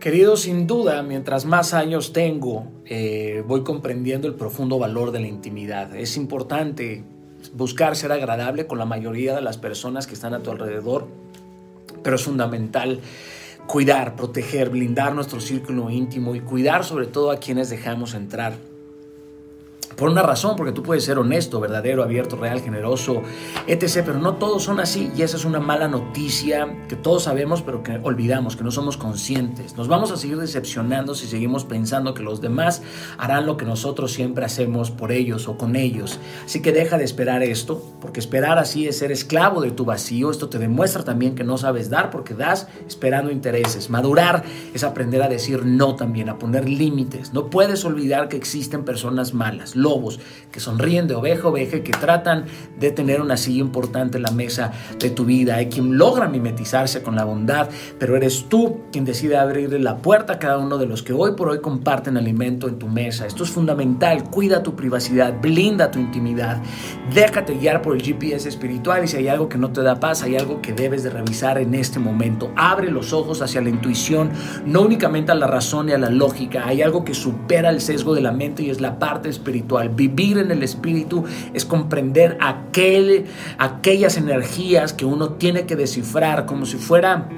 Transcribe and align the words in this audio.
Querido, 0.00 0.36
sin 0.36 0.68
duda, 0.68 1.02
mientras 1.02 1.44
más 1.44 1.74
años 1.74 2.12
tengo, 2.12 2.68
eh, 2.84 3.42
voy 3.44 3.64
comprendiendo 3.64 4.28
el 4.28 4.34
profundo 4.34 4.78
valor 4.78 5.10
de 5.10 5.18
la 5.18 5.26
intimidad. 5.26 5.96
Es 5.96 6.16
importante 6.16 7.02
buscar 7.52 7.96
ser 7.96 8.12
agradable 8.12 8.68
con 8.68 8.78
la 8.78 8.84
mayoría 8.84 9.34
de 9.34 9.42
las 9.42 9.58
personas 9.58 10.06
que 10.06 10.14
están 10.14 10.34
a 10.34 10.38
tu 10.40 10.52
alrededor, 10.52 11.08
pero 12.04 12.14
es 12.14 12.22
fundamental 12.22 13.00
cuidar, 13.66 14.14
proteger, 14.14 14.70
blindar 14.70 15.16
nuestro 15.16 15.40
círculo 15.40 15.90
íntimo 15.90 16.36
y 16.36 16.40
cuidar 16.40 16.84
sobre 16.84 17.06
todo 17.06 17.32
a 17.32 17.38
quienes 17.38 17.68
dejamos 17.68 18.14
entrar 18.14 18.54
por 19.98 20.08
una 20.08 20.22
razón, 20.22 20.54
porque 20.56 20.72
tú 20.72 20.82
puedes 20.84 21.04
ser 21.04 21.18
honesto, 21.18 21.58
verdadero, 21.58 22.04
abierto, 22.04 22.36
real, 22.36 22.60
generoso, 22.60 23.22
etc. 23.66 24.02
Pero 24.06 24.18
no 24.18 24.36
todos 24.36 24.62
son 24.62 24.78
así 24.78 25.10
y 25.16 25.22
esa 25.22 25.36
es 25.36 25.44
una 25.44 25.58
mala 25.58 25.88
noticia 25.88 26.84
que 26.88 26.94
todos 26.94 27.24
sabemos 27.24 27.62
pero 27.62 27.82
que 27.82 27.98
olvidamos, 28.02 28.54
que 28.54 28.62
no 28.62 28.70
somos 28.70 28.96
conscientes. 28.96 29.76
Nos 29.76 29.88
vamos 29.88 30.12
a 30.12 30.16
seguir 30.16 30.38
decepcionando 30.38 31.16
si 31.16 31.26
seguimos 31.26 31.64
pensando 31.64 32.14
que 32.14 32.22
los 32.22 32.40
demás 32.40 32.82
harán 33.18 33.46
lo 33.46 33.56
que 33.56 33.64
nosotros 33.64 34.12
siempre 34.12 34.44
hacemos 34.44 34.92
por 34.92 35.10
ellos 35.10 35.48
o 35.48 35.58
con 35.58 35.74
ellos. 35.74 36.20
Así 36.44 36.62
que 36.62 36.72
deja 36.72 36.96
de 36.96 37.04
esperar 37.04 37.42
esto, 37.42 37.82
porque 38.00 38.20
esperar 38.20 38.58
así 38.58 38.86
es 38.86 38.98
ser 38.98 39.10
esclavo 39.10 39.60
de 39.60 39.72
tu 39.72 39.84
vacío. 39.84 40.30
Esto 40.30 40.48
te 40.48 40.58
demuestra 40.58 41.02
también 41.02 41.34
que 41.34 41.42
no 41.42 41.58
sabes 41.58 41.90
dar 41.90 42.10
porque 42.10 42.34
das 42.34 42.68
esperando 42.86 43.32
intereses. 43.32 43.90
Madurar 43.90 44.44
es 44.72 44.84
aprender 44.84 45.22
a 45.22 45.28
decir 45.28 45.66
no 45.66 45.96
también, 45.96 46.28
a 46.28 46.38
poner 46.38 46.68
límites. 46.68 47.32
No 47.32 47.50
puedes 47.50 47.84
olvidar 47.84 48.28
que 48.28 48.36
existen 48.36 48.84
personas 48.84 49.34
malas 49.34 49.74
lobos 49.88 50.20
que 50.52 50.60
sonríen 50.60 51.06
de 51.08 51.14
oveja 51.14 51.44
a 51.44 51.50
oveja 51.50 51.80
que 51.80 51.92
tratan 51.92 52.44
de 52.78 52.90
tener 52.90 53.20
una 53.20 53.36
silla 53.36 53.60
importante 53.60 54.16
en 54.16 54.22
la 54.22 54.30
mesa 54.30 54.72
de 54.98 55.10
tu 55.10 55.24
vida. 55.24 55.56
Hay 55.56 55.66
quien 55.66 55.98
logra 55.98 56.28
mimetizarse 56.28 57.02
con 57.02 57.16
la 57.16 57.24
bondad, 57.24 57.68
pero 57.98 58.16
eres 58.16 58.46
tú 58.48 58.80
quien 58.92 59.04
decide 59.04 59.36
abrirle 59.36 59.78
la 59.78 59.96
puerta 59.96 60.34
a 60.34 60.38
cada 60.38 60.58
uno 60.58 60.78
de 60.78 60.86
los 60.86 61.02
que 61.02 61.12
hoy 61.12 61.32
por 61.32 61.48
hoy 61.48 61.60
comparten 61.60 62.16
alimento 62.16 62.68
en 62.68 62.78
tu 62.78 62.88
mesa. 62.88 63.26
Esto 63.26 63.44
es 63.44 63.50
fundamental. 63.50 64.24
Cuida 64.30 64.62
tu 64.62 64.74
privacidad, 64.74 65.34
blinda 65.40 65.90
tu 65.90 65.98
intimidad, 65.98 66.62
déjate 67.14 67.54
guiar 67.54 67.82
por 67.82 67.94
el 67.94 68.02
GPS 68.02 68.48
espiritual 68.48 69.04
y 69.04 69.08
si 69.08 69.16
hay 69.16 69.28
algo 69.28 69.48
que 69.48 69.58
no 69.58 69.70
te 69.70 69.82
da 69.82 70.00
paz, 70.00 70.22
hay 70.22 70.36
algo 70.36 70.60
que 70.62 70.72
debes 70.72 71.02
de 71.02 71.10
revisar 71.10 71.58
en 71.58 71.74
este 71.74 71.98
momento. 71.98 72.50
Abre 72.56 72.90
los 72.90 73.12
ojos 73.12 73.42
hacia 73.42 73.60
la 73.60 73.68
intuición, 73.68 74.30
no 74.64 74.82
únicamente 74.82 75.32
a 75.32 75.34
la 75.34 75.46
razón 75.46 75.88
y 75.88 75.92
a 75.92 75.98
la 75.98 76.10
lógica. 76.10 76.66
Hay 76.66 76.82
algo 76.82 77.04
que 77.04 77.14
supera 77.14 77.70
el 77.70 77.80
sesgo 77.80 78.14
de 78.14 78.20
la 78.20 78.32
mente 78.32 78.62
y 78.62 78.70
es 78.70 78.80
la 78.80 78.98
parte 78.98 79.28
espiritual 79.28 79.67
Vivir 79.94 80.38
en 80.38 80.50
el 80.50 80.62
Espíritu 80.62 81.24
es 81.54 81.64
comprender 81.64 82.38
aquel, 82.40 83.26
aquellas 83.58 84.16
energías 84.16 84.92
que 84.92 85.04
uno 85.04 85.30
tiene 85.34 85.66
que 85.66 85.76
descifrar 85.76 86.46
como 86.46 86.66
si 86.66 86.76
fuera 86.76 87.28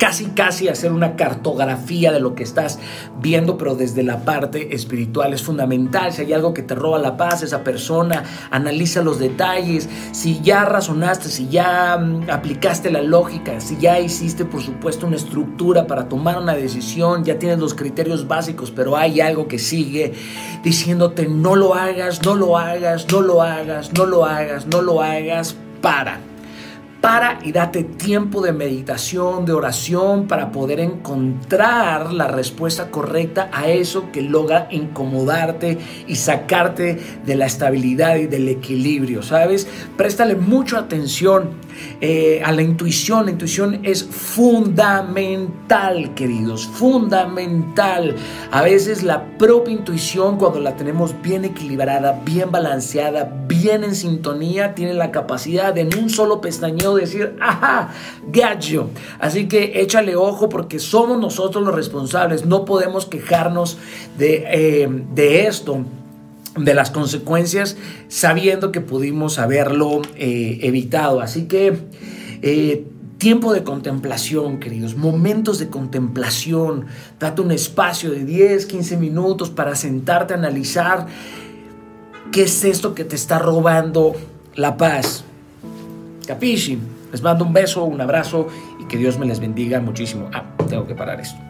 casi 0.00 0.24
casi 0.28 0.68
hacer 0.68 0.92
una 0.92 1.14
cartografía 1.14 2.10
de 2.10 2.20
lo 2.20 2.34
que 2.34 2.42
estás 2.42 2.78
viendo, 3.20 3.58
pero 3.58 3.76
desde 3.76 4.02
la 4.02 4.24
parte 4.24 4.74
espiritual 4.74 5.34
es 5.34 5.42
fundamental. 5.42 6.10
Si 6.12 6.22
hay 6.22 6.32
algo 6.32 6.54
que 6.54 6.62
te 6.62 6.74
roba 6.74 6.98
la 6.98 7.18
paz, 7.18 7.42
esa 7.42 7.62
persona, 7.62 8.24
analiza 8.50 9.02
los 9.02 9.18
detalles. 9.18 9.90
Si 10.12 10.40
ya 10.40 10.64
razonaste, 10.64 11.28
si 11.28 11.48
ya 11.48 11.98
mm, 11.98 12.30
aplicaste 12.30 12.90
la 12.90 13.02
lógica, 13.02 13.60
si 13.60 13.76
ya 13.76 14.00
hiciste, 14.00 14.46
por 14.46 14.62
supuesto, 14.62 15.06
una 15.06 15.16
estructura 15.16 15.86
para 15.86 16.08
tomar 16.08 16.38
una 16.38 16.54
decisión, 16.54 17.22
ya 17.22 17.38
tienes 17.38 17.58
los 17.58 17.74
criterios 17.74 18.26
básicos, 18.26 18.70
pero 18.70 18.96
hay 18.96 19.20
algo 19.20 19.48
que 19.48 19.58
sigue 19.58 20.14
diciéndote 20.64 21.28
no 21.28 21.56
lo 21.56 21.74
hagas, 21.74 22.24
no 22.24 22.34
lo 22.34 22.56
hagas, 22.56 23.06
no 23.12 23.20
lo 23.20 23.42
hagas, 23.42 23.92
no 23.92 24.06
lo 24.06 24.24
hagas, 24.24 24.66
no 24.66 24.80
lo 24.80 25.02
hagas, 25.02 25.54
para 25.82 26.20
para 27.00 27.38
y 27.42 27.52
date 27.52 27.82
tiempo 27.82 28.42
de 28.42 28.52
meditación, 28.52 29.46
de 29.46 29.52
oración, 29.52 30.28
para 30.28 30.52
poder 30.52 30.80
encontrar 30.80 32.12
la 32.12 32.28
respuesta 32.28 32.90
correcta 32.90 33.50
a 33.52 33.68
eso 33.68 34.10
que 34.12 34.22
logra 34.22 34.68
incomodarte 34.70 35.78
y 36.06 36.16
sacarte 36.16 36.98
de 37.24 37.36
la 37.36 37.46
estabilidad 37.46 38.16
y 38.16 38.26
del 38.26 38.48
equilibrio, 38.48 39.22
¿sabes? 39.22 39.66
Préstale 39.96 40.34
mucha 40.34 40.78
atención 40.78 41.50
eh, 42.00 42.42
a 42.44 42.52
la 42.52 42.62
intuición. 42.62 43.24
La 43.24 43.32
intuición 43.32 43.80
es 43.82 44.04
fundamental, 44.04 46.14
queridos, 46.14 46.66
fundamental. 46.66 48.14
A 48.50 48.62
veces 48.62 49.02
la 49.02 49.38
propia 49.38 49.74
intuición, 49.74 50.36
cuando 50.36 50.60
la 50.60 50.76
tenemos 50.76 51.14
bien 51.22 51.44
equilibrada, 51.44 52.20
bien 52.24 52.50
balanceada, 52.50 53.44
bien 53.48 53.84
en 53.84 53.94
sintonía, 53.94 54.74
tiene 54.74 54.94
la 54.94 55.10
capacidad 55.10 55.74
de 55.74 55.80
en 55.80 55.98
un 55.98 56.10
solo 56.10 56.42
pestañeo 56.42 56.89
decir, 56.94 57.36
ajá, 57.40 57.92
gacho. 58.28 58.90
Así 59.18 59.48
que 59.48 59.80
échale 59.80 60.16
ojo 60.16 60.48
porque 60.48 60.78
somos 60.78 61.18
nosotros 61.18 61.64
los 61.64 61.74
responsables. 61.74 62.46
No 62.46 62.64
podemos 62.64 63.06
quejarnos 63.06 63.78
de, 64.18 64.44
eh, 64.46 64.88
de 65.14 65.46
esto 65.46 65.84
de 66.56 66.74
las 66.74 66.90
consecuencias 66.90 67.76
sabiendo 68.08 68.72
que 68.72 68.80
pudimos 68.80 69.38
haberlo 69.38 70.02
eh, 70.16 70.58
evitado. 70.62 71.20
Así 71.20 71.44
que 71.44 71.78
eh, 72.42 72.86
tiempo 73.18 73.52
de 73.52 73.62
contemplación, 73.62 74.58
queridos, 74.58 74.96
momentos 74.96 75.58
de 75.58 75.68
contemplación. 75.68 76.86
Date 77.18 77.42
un 77.42 77.52
espacio 77.52 78.10
de 78.10 78.24
10, 78.24 78.66
15 78.66 78.96
minutos 78.96 79.50
para 79.50 79.76
sentarte 79.76 80.34
a 80.34 80.36
analizar 80.36 81.06
qué 82.32 82.44
es 82.44 82.64
esto 82.64 82.94
que 82.94 83.04
te 83.04 83.16
está 83.16 83.38
robando 83.38 84.14
la 84.54 84.76
paz. 84.76 85.24
Capisci. 86.30 86.78
Les 87.10 87.22
mando 87.22 87.44
un 87.44 87.52
beso, 87.52 87.82
un 87.82 88.00
abrazo 88.00 88.46
y 88.78 88.84
que 88.86 88.96
Dios 88.96 89.18
me 89.18 89.26
les 89.26 89.40
bendiga 89.40 89.80
muchísimo. 89.80 90.30
Ah, 90.32 90.44
tengo 90.68 90.86
que 90.86 90.94
parar 90.94 91.20
esto. 91.20 91.49